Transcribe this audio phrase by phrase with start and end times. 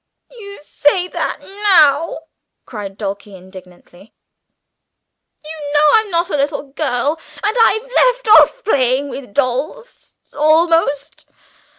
[0.31, 2.21] "You say that now!"
[2.65, 4.15] cried Dulcie indignantly.
[5.45, 11.27] "You know I'm not a little girl, and I've left off playing with dolls almost.